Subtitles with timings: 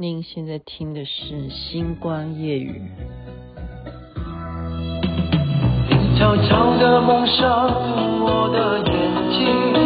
[0.00, 2.80] 您现在听的是《星光夜雨》。
[6.18, 7.66] 悄悄地蒙上
[8.22, 8.94] 我的眼
[9.30, 9.79] 睛，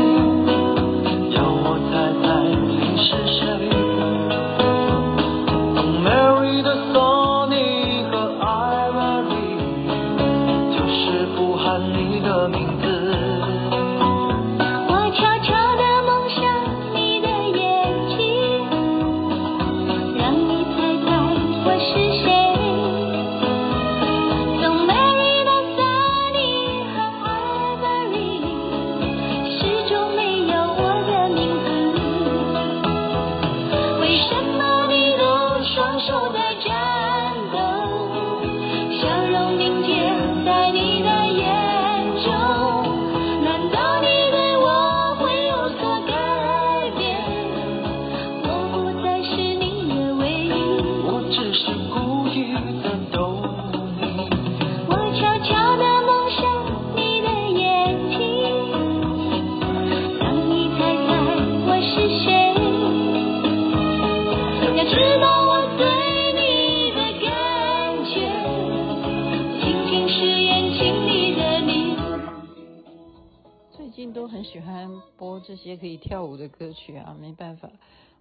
[74.44, 77.70] 喜欢播这些可以跳舞的歌曲啊，没办法，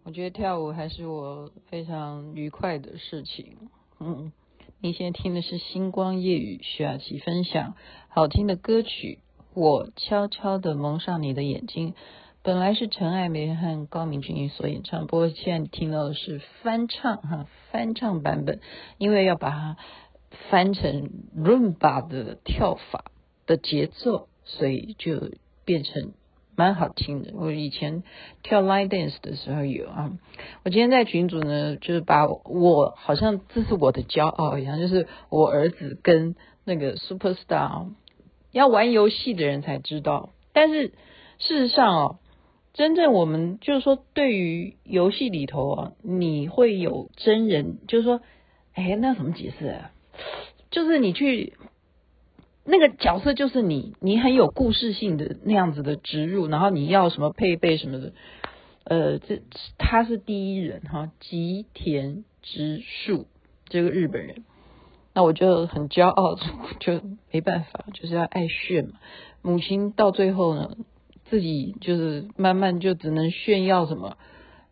[0.03, 3.57] 我觉得跳舞还是我非常愉快的事情。
[3.99, 4.31] 嗯，
[4.79, 7.75] 你现在听的是星光夜雨，徐雅琪分享
[8.07, 9.19] 好听的歌曲。
[9.53, 11.93] 我悄悄地蒙上你的眼睛，
[12.41, 18.61] 本来是陈爱梅和高明君所演唱，不过现在听到的是翻唱哈，翻唱版本，
[18.97, 19.77] 因为要把它
[20.49, 23.11] 翻成 Rumba 的跳法
[23.45, 25.31] 的节奏，所以就
[25.65, 26.13] 变成。
[26.55, 28.03] 蛮好听的，我以前
[28.43, 30.11] 跳 line dance 的时候有啊。
[30.63, 37.87] 我今天在群组呢，就是把我，好像这是我的骄傲一样，就是我儿子跟那个 super star
[38.51, 40.29] 要玩游戏的人才知道。
[40.53, 40.89] 但是
[41.39, 42.19] 事实上哦，
[42.73, 48.21] 真正我们就是说，对于游戏里头啊，你会有真人，就是说，
[48.75, 49.91] 哎，那怎么解释啊？
[50.69, 51.53] 就是你去。
[52.65, 58.13] 那个角色就是你，你很有故事性的那样子的植入，然后你要什么配备什么的，
[58.85, 59.41] 呃，这
[59.77, 63.27] 他是第一人哈，吉田直树
[63.67, 64.43] 这个日本人，
[65.13, 66.35] 那我就很骄傲，
[66.79, 67.01] 就
[67.31, 68.93] 没办法，就是要爱炫嘛。
[69.41, 70.77] 母亲到最后呢，
[71.25, 74.17] 自己就是慢慢就只能炫耀什么，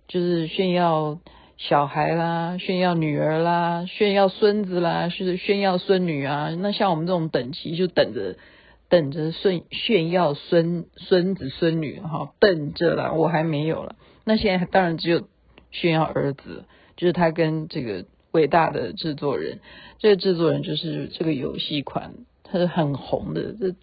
[0.08, 1.20] 就是炫耀。
[1.62, 6.50] 小孩啦，炫耀女儿啦，炫耀孙子啦，是炫耀孙女啊。
[6.58, 8.36] 那像我们这种等级，就等着
[8.90, 13.12] 等着炫炫耀孙孙子孙女哈，等着啦。
[13.12, 13.96] 我还没有了。
[14.26, 15.28] 那现在当然只有
[15.70, 16.66] 炫耀儿子，
[16.98, 19.60] 就是他跟这个伟大的制作人，
[20.00, 23.76] 这个制作人就是这个游戏款，他是很红的，这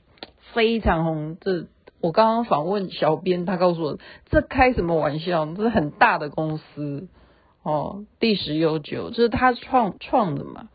[0.53, 1.37] 非常红。
[1.41, 1.67] 这
[2.01, 3.99] 我刚刚访问小编，他告诉我，
[4.31, 5.47] 这开什么玩笑？
[5.47, 7.07] 这是很大的公司。
[7.69, 10.71] 哦，历史悠久，这是他创创的嘛。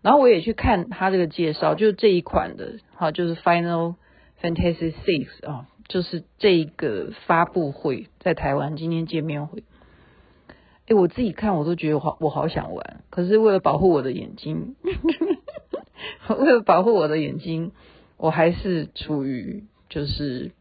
[0.00, 3.96] 然后我也去看他这个介绍，就是这一款的，好，就是 Final
[4.40, 9.64] Fantasy Six 啊，就是这个发布会在台湾今天见面会。
[10.86, 14.76] 哎，我自己看我都觉得我好，我好想玩，可是为了保护我的眼睛，
[16.28, 17.72] 为了保护我的眼睛，
[18.18, 20.52] 我还是处于就是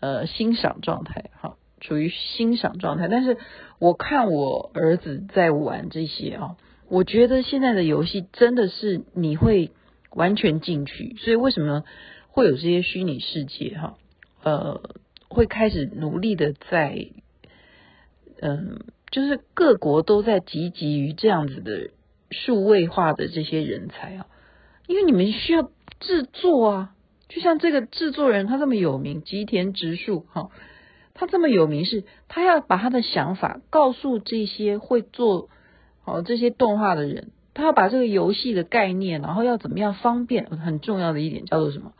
[0.00, 1.54] 呃欣赏状态，哈。
[1.80, 3.36] 处于欣赏状态，但是
[3.78, 6.56] 我看我儿子在玩这些啊，
[6.88, 9.70] 我觉得现在的游戏真的是你会
[10.10, 11.84] 完全进去，所以为什么
[12.28, 13.96] 会有这些虚拟世界哈？
[14.42, 14.80] 呃，
[15.28, 17.08] 会开始努力的在，
[18.40, 18.80] 嗯，
[19.10, 21.90] 就是各国都在积极于这样子的
[22.30, 24.26] 数位化的这些人才啊，
[24.86, 26.94] 因为你们需要制作啊，
[27.28, 30.50] 就像这个制作人他这么有名，吉田直树哈。
[31.20, 35.48] 他这么有名，是他要把他的想法告诉这些会做
[36.04, 41.92] 哦这些动画的人，他要把这个游戏的概念，然后要怎么样方便，很重要的一点叫做什么？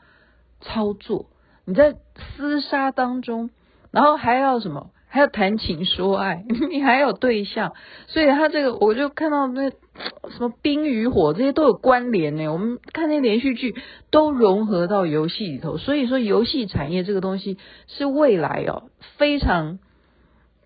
[0.61, 1.27] 操作。
[1.65, 1.97] 你在
[2.39, 3.51] 厮杀当中，
[3.91, 4.91] 然后还要什么？
[5.11, 7.73] 还要谈情说爱， 你还有对象，
[8.07, 9.71] 所以他这个我就看到那
[10.31, 12.49] 什么冰与火这些都有关联呢。
[12.49, 13.75] 我们看那连续剧
[14.11, 17.57] 都融合到游戏里头，所以说游戏产业这个东西
[17.87, 19.79] 是未来哦非常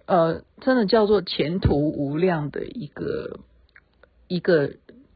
[0.06, 3.38] 呃真的叫做前途无量的一个
[4.26, 4.72] 一个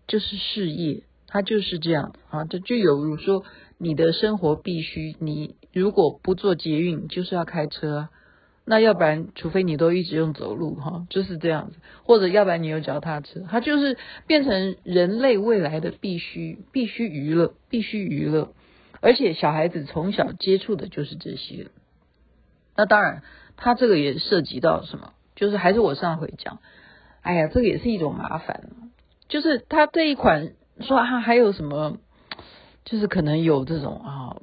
[0.07, 3.43] 就是事业，它就是这样啊，就就有如说
[3.77, 8.09] 你的生活必须，你如果不做捷运，就是要开车。
[8.69, 13.97] 那要不然，除非你都一直用走路哈，就是这样子，或者要不然你有脚踏车，它就是
[14.27, 18.53] 变成人类未来的必须必须娱乐，必须娱乐。
[19.01, 21.69] 而且小孩子从小接触的就是这些。
[22.75, 23.23] 那当然，
[23.57, 25.13] 他这个也涉及到什么？
[25.37, 26.59] 就是还是我上回讲，
[27.21, 28.65] 哎呀，这个也是一种麻烦。
[29.29, 31.99] 就是他这一款说他还有什么，
[32.85, 34.37] 就是可能有这种啊。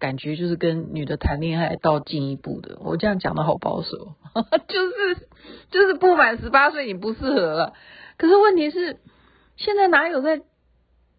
[0.00, 4.14] 感觉就是跟女的谈恋爱到进一步的，我这样讲的好保守，
[4.66, 5.28] 就是
[5.70, 7.74] 就是不满十八岁你不适合了。
[8.16, 8.96] 可是问题是，
[9.56, 10.38] 现在哪有在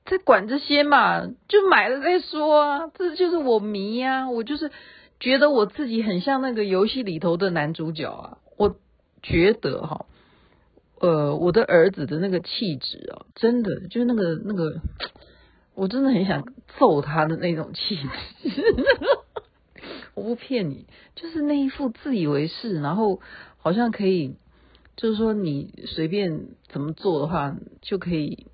[0.06, 1.28] 在管这些嘛？
[1.48, 4.72] 就买了再说啊，这就是我迷呀、啊，我就是
[5.20, 8.40] 觉得我自己很像那个游戏里头的男主角啊。
[8.58, 8.76] 我
[9.22, 10.06] 觉得哈，
[11.00, 14.82] 呃，我的儿子的那个气质啊，真的就是那个那个。
[15.74, 16.44] 我真的很想
[16.78, 18.10] 揍他的那种气质，
[20.14, 20.86] 我不骗你，
[21.16, 23.20] 就是那一副自以为是，然后
[23.58, 24.36] 好像可以，
[24.96, 28.48] 就是说你随便怎么做的话，就可以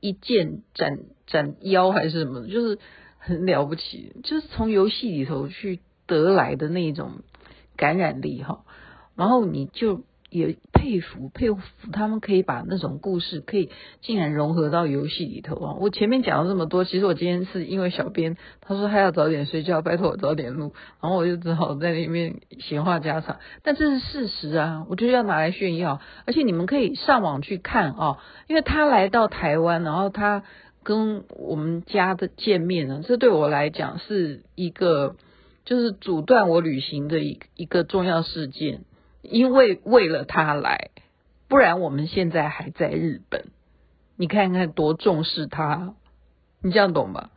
[0.00, 2.78] 一剑斩斩妖还是什么，就是
[3.18, 7.22] 很了不起，就是从游戏里头去得来的那种
[7.76, 8.64] 感染力哈，
[9.14, 10.02] 然后你就。
[10.28, 10.56] 也
[10.86, 11.60] 佩服佩服
[11.92, 13.70] 他们可以把那种故事可以
[14.02, 15.74] 竟然融合到游戏里头啊！
[15.80, 23.38] 我前面讲了这么多，其实我今天是因为小编他说他要早点睡觉，拜托我早点录，然后我就只好在里面闲话家常。
[23.64, 26.00] 但这是事实啊，我就是要拿来炫耀。
[26.24, 30.44] 而且你们可以上网去看啊，因为他来到台湾，然后他
[30.84, 35.16] 跟我们家的见面呢，这对我来讲是一个
[35.64, 38.82] 就是阻断我旅行的一一个重要事件。
[39.30, 40.90] 因为为了他来，
[41.48, 43.46] 不然我们现在还在日本。
[44.16, 45.94] 你看看多重视他，
[46.62, 47.30] 你这样懂吧？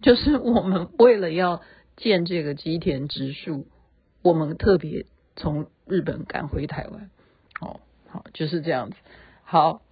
[0.00, 1.60] 就是我们为了要
[1.96, 3.66] 见这个吉田直树，
[4.22, 5.06] 我们特别
[5.36, 7.10] 从日本赶回台湾。
[7.60, 8.96] 哦，好，就是这样子。
[9.42, 9.82] 好，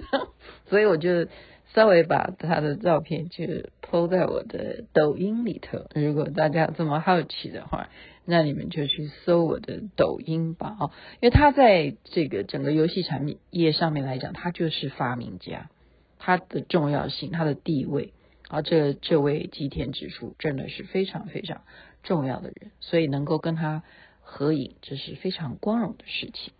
[0.68, 1.26] 所以我就
[1.74, 3.44] 稍微把他的照片就
[3.82, 5.86] po 在我的抖音里头。
[5.94, 7.88] 如果大家这么好奇的话。
[8.30, 10.90] 那你们就去搜我的抖音吧，哦，
[11.22, 15.70] 因为他在这个整个游戏产品业上面来讲，他就是发明家，
[16.18, 18.12] 他的重要性，他的地位，
[18.50, 21.62] 啊，这这位吉田直树真的是非常非常
[22.02, 23.82] 重要的人，所以能够跟他
[24.20, 26.52] 合影，这是非常光荣的事情。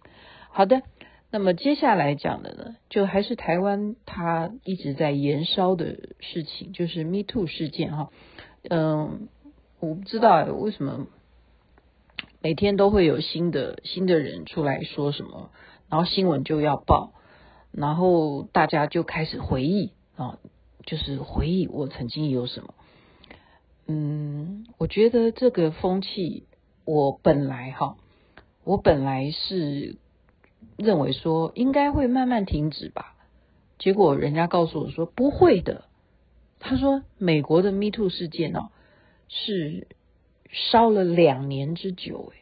[0.49, 0.81] 好的，
[1.31, 8.09] 那么接下来讲的呢，就还是台湾他一直在延烧的事情，就是 Me Too 事件哈，
[8.71, 9.29] 嗯，
[9.81, 11.07] 我不知道为什么。
[12.41, 15.51] 每天都会有新的新的人出来说什么，
[15.89, 17.13] 然后新闻就要报，
[17.73, 20.39] 然后大家就开始回忆啊，
[20.87, 22.75] 就是回忆我曾经有什么。
[23.89, 26.47] 嗯，我觉得这个风气，
[26.85, 27.97] 我本来哈，
[28.63, 29.97] 我本来是
[30.77, 33.17] 认为说应该会慢慢停止吧，
[33.81, 35.87] 结果人家告诉我说不会的，
[36.61, 38.71] 他说美国的 Me Too 事件哦
[39.29, 39.89] 是。
[40.51, 42.41] 烧了两年之久，哎，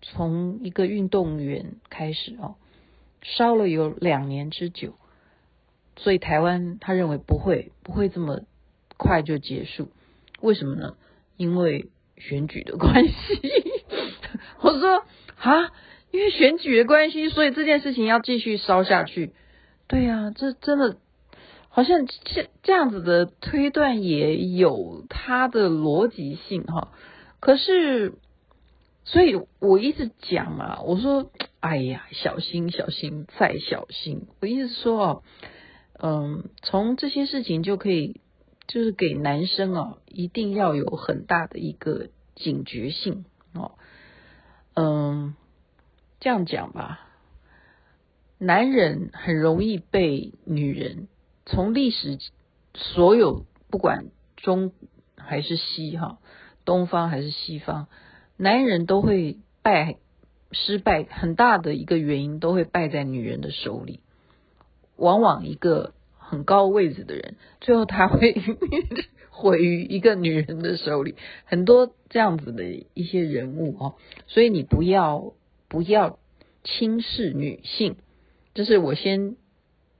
[0.00, 2.56] 从一个运动员开始哦，
[3.22, 4.94] 烧了有两年之久，
[5.96, 8.40] 所以台湾他认为不会不会这么
[8.96, 9.90] 快就结束，
[10.40, 10.96] 为什么呢？
[11.36, 13.12] 因为选举的关系。
[14.60, 15.04] 我说
[15.36, 15.72] 啊，
[16.10, 19.32] 因为选举的关系，所以这件事情要继续烧下去。
[19.86, 20.96] 对呀，这真的。
[21.74, 26.92] 好像这这样子的推断也有它的逻辑性哈，
[27.40, 28.12] 可是，
[29.04, 34.26] 所以我一直讲嘛，我说，哎呀，小心小心再小心。
[34.42, 35.22] 我意思说哦，
[35.98, 38.20] 嗯，从这些事情就可以，
[38.66, 43.24] 就是给男生哦，一定要有很大的一个警觉性
[43.54, 43.72] 哦，
[44.74, 45.34] 嗯，
[46.20, 47.08] 这样讲吧，
[48.36, 51.08] 男人很容易被女人。
[51.44, 52.18] 从历史
[52.74, 54.06] 所有不管
[54.36, 54.72] 中
[55.16, 56.18] 还是西哈，
[56.64, 57.88] 东方还是西方，
[58.36, 59.96] 男人都会败
[60.52, 64.00] 失败，很大的一个原因都会败在女人的手里。
[64.96, 68.34] 往往一个很高位置的人，最后他会
[69.30, 71.16] 毁于一个女人的手里。
[71.44, 73.94] 很多这样子的一些人物哦，
[74.28, 75.32] 所以你不要
[75.68, 76.18] 不要
[76.62, 77.96] 轻视女性，
[78.54, 79.36] 这是我先。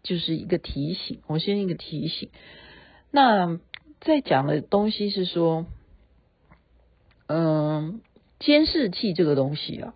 [0.02, 2.30] 就是一个提醒，我先一个提醒。
[3.10, 3.60] 那
[4.00, 5.66] 在讲的东西是说，
[7.26, 8.00] 嗯，
[8.40, 9.94] 监视器这个东西啊，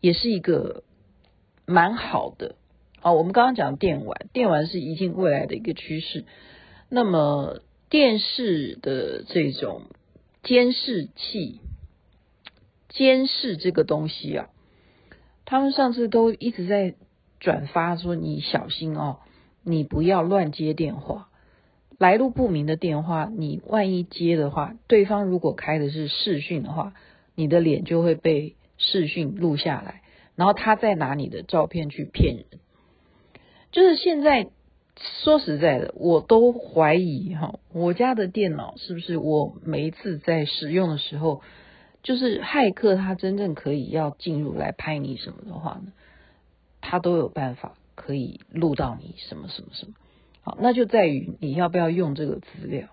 [0.00, 0.82] 也是一个
[1.64, 2.56] 蛮好的
[3.00, 3.12] 啊。
[3.12, 6.24] 我们刚刚讲电玩，电玩是已经未来的一个趋势。
[6.88, 9.82] 那么电视的这种
[10.42, 11.60] 监视器，
[12.88, 14.48] 监视这个东西啊，
[15.44, 16.96] 他们上次都一直在
[17.44, 19.18] 转发说，你小心哦，
[19.62, 21.28] 你不要乱接电话，
[21.98, 26.94] 来路不明的电话，你万一接的话，对方如果开的是视讯的话，
[27.34, 30.00] 你的脸就会被视讯录下来，
[30.36, 32.46] 然后他再拿你的照片去骗人。
[33.70, 34.48] 就是现在
[35.22, 41.42] 说实在的，我都怀疑哈，我家的电脑是不是我每一次在使用的时候，
[42.02, 45.92] 就是骇客他真正可以要进入来拍你什么的话呢，
[46.94, 49.94] 他都有办法可以录到你什么什么什么。
[50.42, 52.86] 好，那就在于你要不要用这个资料，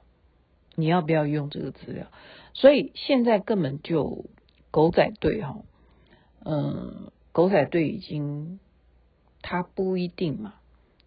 [0.73, 2.07] 你要不要用这个资料。
[2.55, 4.25] 所以现在根本就
[4.71, 5.55] 狗仔队哈，
[6.43, 8.59] 嗯，狗仔队已经
[9.43, 10.55] 他不一定嘛。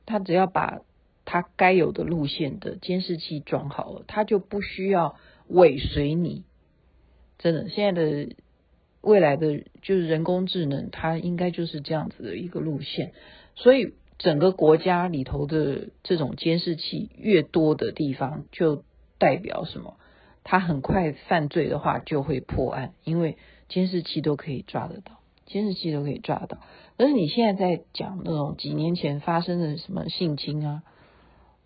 [0.06, 0.78] 他只要把
[1.24, 5.16] 他该有的路线的监视器装好了，他就不需要
[5.48, 6.44] 尾随你。
[7.38, 8.36] 真的，现在的
[9.04, 13.12] 未来的就是人工智能，它应该就是这样子的一个路线。
[13.54, 18.82] 所以整个国家里头的这种监视器越多的地方，就
[19.18, 19.96] 代表什么？
[20.42, 25.20] 他很快犯罪的话就会破案，因为监视器都可以抓得到。
[25.46, 26.58] 监视器都可以抓得到，
[26.96, 30.82] 但是你现在在讲那种几年前发生的什么性侵啊，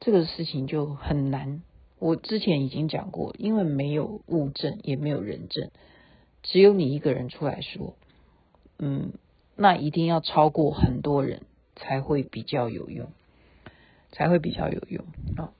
[0.00, 1.62] 这个事情就很难。
[2.00, 5.71] 我之前已经讲过，因为没有物证，也没有人证，
[6.50, 7.95] 只有你一个人出来说，
[8.78, 9.12] 嗯，
[9.57, 11.43] 那一定要超过很多人
[11.76, 13.09] 才会比较有用，
[14.12, 15.05] 才会比较有用
[15.37, 15.52] 啊。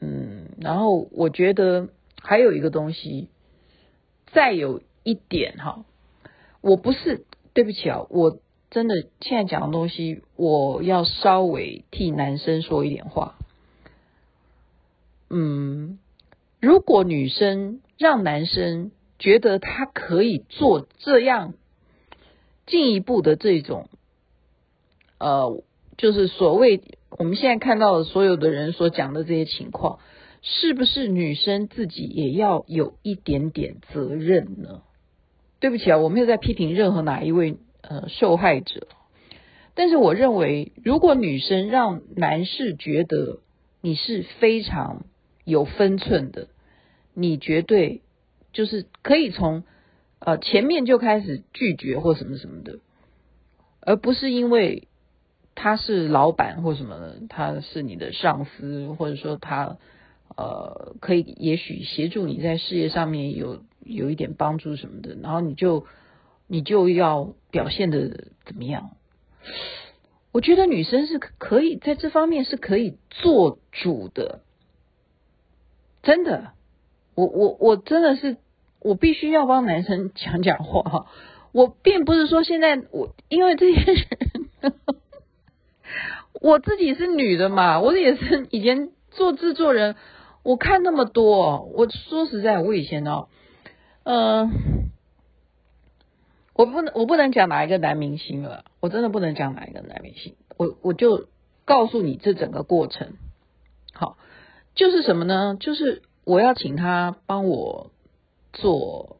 [0.00, 1.88] 嗯，然后我觉得
[2.20, 3.28] 还有一个东西，
[4.32, 5.84] 再有一点哈，
[6.60, 7.24] 我不是。
[7.54, 8.40] 对不起啊，我
[8.72, 13.36] 真的现在讲的东西，我要稍微替男生说一点话。
[15.30, 16.00] 嗯，
[16.58, 21.54] 如果女生让男生觉得他可以做这样
[22.66, 23.88] 进一步的这种，
[25.18, 25.62] 呃，
[25.96, 29.98] 就是所谓我们现在看到的所有的人所讲的这些情况，
[30.42, 34.82] 是不是女生自己也要有一点点责任呢？
[35.60, 38.88] 对不起啊，我没有在批评任何哪一位呃受害者，
[39.74, 43.38] 但是我认为，如果女生让男士觉得
[43.80, 45.06] 你是非常
[45.44, 46.48] 有分寸的，
[47.14, 48.02] 你绝对
[48.54, 49.64] 就是可以从
[50.20, 52.78] 呃前面就开始拒绝或什么什么的，
[53.80, 54.88] 而不是因为
[55.54, 59.76] 他是老板或什么的，他是你的上司，或者说他
[60.34, 63.62] 呃可以也许协助你在事业上面有。
[63.86, 65.84] 有一点帮助什么的，然后你就
[66.46, 68.92] 你就要表现的怎么样？
[70.32, 74.40] 我觉得女生是可以在这方面是可以做主的，
[76.02, 76.52] 真的，
[77.14, 78.38] 我我我真的是
[78.84, 81.06] 我必须要帮男生讲讲话哈。
[81.52, 84.74] 我并不是说现在我因为这些人，
[86.40, 89.96] 我自己是女的嘛，我也是以前做制作人，
[90.42, 93.28] 我看那么多，我说实在，我以前哦。
[94.02, 94.90] 嗯、
[96.52, 100.34] 我不能，我不能讲哪一个男明星了，我真的不能讲哪一个男明星。
[100.58, 101.28] 我我就
[101.64, 103.14] 告诉你这整个过程，
[103.94, 104.18] 好，
[104.74, 105.56] 就是什么呢？
[105.58, 107.92] 就是我要请他帮我
[108.54, 109.18] 做，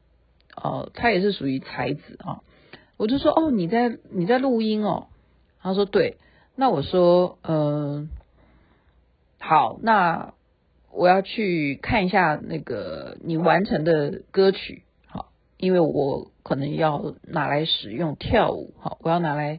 [0.56, 2.40] 哦，他也是属于才子啊。
[2.96, 5.08] 我就说，哦，你在你在录音哦？
[5.60, 6.16] 他说对。
[6.56, 8.08] 那我说，嗯、
[9.38, 10.32] 好，那。
[10.96, 19.58] 我要去看一下那个你完成的歌曲，好，因为我可能要拿来使用跳舞，好，我要拿来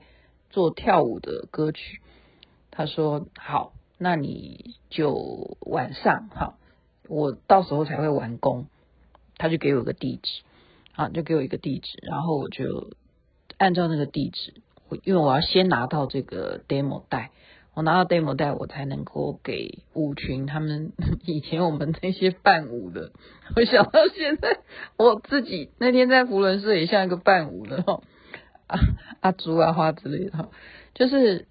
[0.50, 2.00] 做跳舞的歌曲。
[2.72, 6.56] 他说好，那你就晚上好，
[7.10, 8.68] 我到时候才会完工。
[9.38, 10.42] 他就给我个地址，
[10.94, 12.92] 啊，就给我一个地址，然后我就
[13.58, 14.54] 按照那个地址，
[15.04, 17.32] 因为我要先拿到这个 demo 带。
[17.74, 20.94] 我拿到 demo 带，我才能够给舞群他们。
[21.28, 23.12] 以前我们那些伴舞的，
[23.58, 24.60] 我想到现在
[24.96, 28.02] 我自己那天在福伦社也像一个伴舞的哈，
[28.68, 28.80] 啊
[29.20, 30.50] 阿朱啊花之类的哈，
[30.94, 31.48] 就是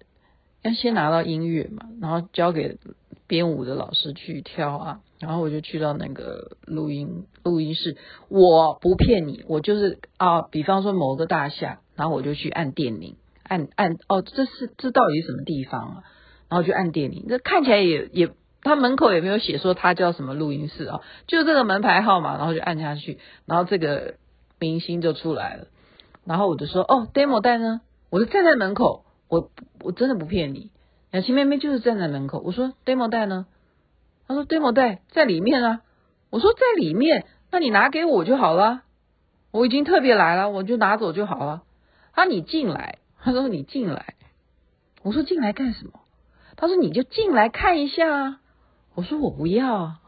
[0.63, 2.79] 要先拿到音乐嘛，然后交给
[3.27, 7.97] 编舞的老师去挑啊，然后我就去到那个录音录音室，
[8.29, 16.03] 我不骗你，我就是啊，比方说某个大厦，然后我就去按电铃，按按哦，这是这到底是什么地方啊？
[16.47, 18.29] 然后就按电铃，这看起来也也，
[18.61, 23.17] 他门口也没有写说他叫什么录音室啊，就这个门牌号码，然后就按下去，
[23.47, 24.13] 然后这个
[24.59, 25.65] 明星就出来了，
[26.23, 27.81] 然后我就说哦，demo 带呢？
[28.11, 29.49] 我就站在门口，我
[29.81, 30.69] 我真的不骗你，
[31.09, 33.47] 雅琪妹妹就是站在门口，我说 demo 带呢？
[34.27, 35.81] 他说 demo 带在里面啊，
[36.29, 38.83] 我说在里面，那你拿给我就好了，
[39.51, 41.63] 我已经特别来了，我就拿走就好了。
[42.13, 44.15] 他说你进来，他说你进来，
[45.03, 45.99] 我说进来干什么？
[46.57, 48.39] 他说你就进来看一下啊。
[48.95, 49.99] 我说我不要啊。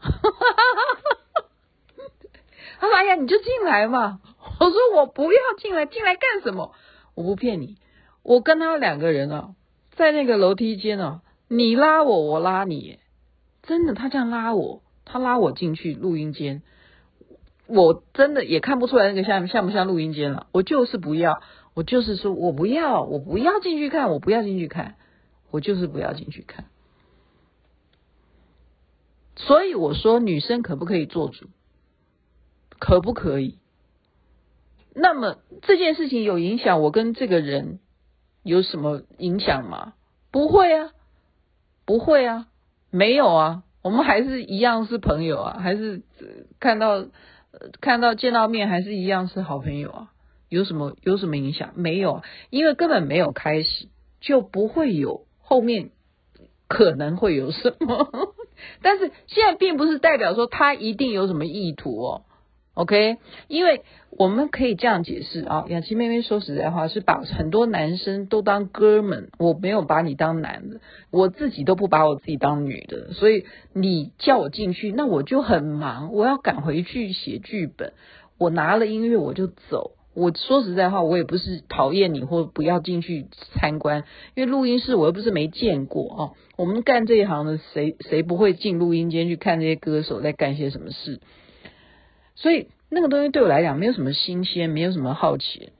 [2.80, 4.20] 他说哎呀，你就进来嘛。
[4.60, 6.74] 我说我不要进来，进来干什么？
[7.14, 7.76] 我不骗你，
[8.22, 9.50] 我跟他两个人啊，
[9.90, 12.98] 在那个楼梯间啊，你拉我，我拉你，
[13.68, 16.62] 真的，他这样拉我，他拉我进去录音间。
[17.66, 21.42] 我真的也看不出来那个像像不像录音间了，我就是不要，
[21.74, 24.96] 我就是说我不要，我不要进去看，我不要进去看，
[25.50, 26.64] 我就是不要进去看。
[29.36, 31.48] 所以我说女生可不可以做主？
[32.78, 33.58] 可不可以？
[34.94, 37.80] 那么这件事情有影响我跟这个人
[38.42, 39.92] 有什么影响吗？
[40.30, 40.92] 不会啊，
[41.84, 42.48] 不会啊，
[42.90, 46.02] 没有啊，我们还是一样是朋友啊，还是
[46.60, 47.06] 看到。
[47.80, 50.12] 看到见到面还是一样是好朋友啊，
[50.48, 51.72] 有什么有什么影响？
[51.74, 53.88] 没有，因为根本没有开始，
[54.20, 55.90] 就不会有后面
[56.68, 58.36] 可能会有什么。
[58.82, 62.22] 但是现在并不是代表说他一定有什么意图哦。
[62.78, 63.16] OK，
[63.48, 70.80] 因为我们可以这样解释啊，雅琪妹妹说实在话是把很多男生都当哥们，我没有把你当男的，
[71.10, 77.94] 我自己都不把我自己当女的，所以你叫我进去，那我就很忙，我要赶回去写剧本，
[78.38, 79.96] 我拿了音乐我就走。
[80.14, 84.04] 我说实在话，我也不是讨厌你或不要进去参观，
[84.36, 86.30] 因为录音室我又不是没见过啊。
[86.56, 91.18] 我们干这一行的，谁谁不会进录音间去看这些歌手在干些什么事？
[92.40, 95.70] 所以那个东西对我来讲没有什么新鲜，没有什么好奇，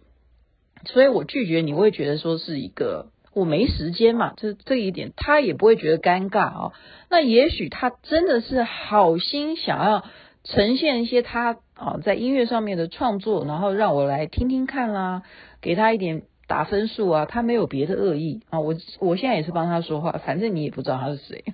[0.86, 6.72] 所以我拒绝你，我会觉得说是一个我没时间嘛，这这一点他也不会觉得尴尬啊。
[7.08, 10.04] 那也许他真的是好心想要
[10.42, 15.22] 呈现一些他啊在音乐上面的创作，然后让我来听听看啦，
[15.62, 18.58] 给他一点打分数啊，他没有别的恶意啊。
[18.58, 21.44] 我我现在也是帮他说话，反正你也不知道他是谁。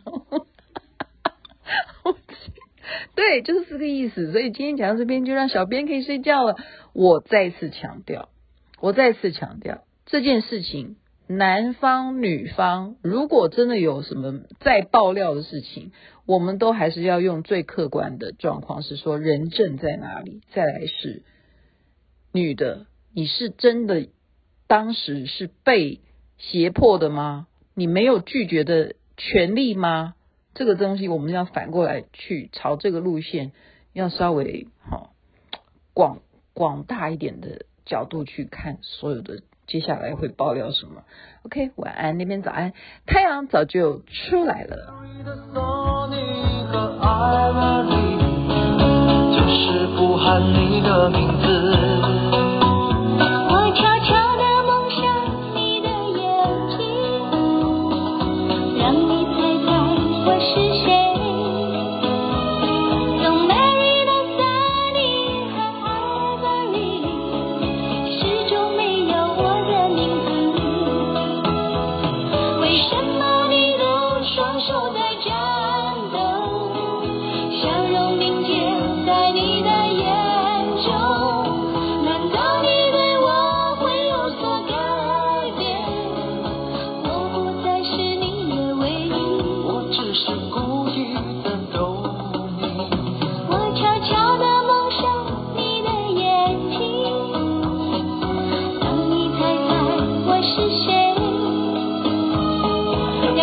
[3.15, 4.33] 对，就是这个意思。
[4.33, 6.57] 所以今天讲到这边，就让小编可以睡觉了。
[6.93, 8.29] 我再次强调，
[8.81, 15.93] 我再次强调这件事情，男方女方如果真的有什么再爆料的事情，
[16.27, 20.41] 我们都还是要用最客观的状况，是说人证在哪里。
[20.53, 21.23] 再来是
[22.33, 24.09] 女的，你是真的
[24.67, 26.01] 当时是被
[26.39, 27.47] 胁迫的吗？
[27.75, 30.15] 你没有拒绝的权利吗？
[30.55, 33.53] 这个东西我们要反过来去朝这个路线，
[33.93, 35.11] 要稍微哈
[35.93, 36.19] 广
[36.53, 41.03] 广大一点的角度去看所有的接下来会爆料什么。
[41.43, 42.73] OK，晚安，那边早安，
[43.07, 44.95] 太阳早就出来了。
[49.35, 51.94] 就是不喊你的名字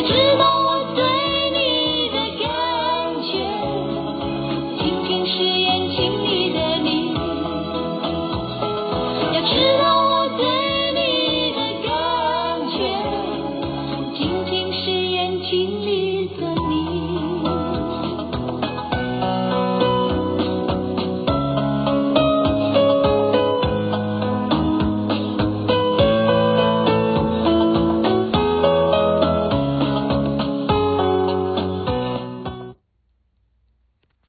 [0.03, 0.60] 知道